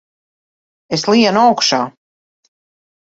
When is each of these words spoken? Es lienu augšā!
Es 0.97 1.03
lienu 1.09 1.43
augšā! 1.49 1.81